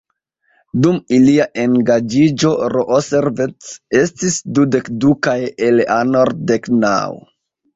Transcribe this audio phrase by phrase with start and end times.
[0.85, 3.69] Dum ilia engaĝiĝo, Roosevelt
[4.01, 5.37] estis dudek du kaj
[5.69, 6.99] Eleanor dek naŭ.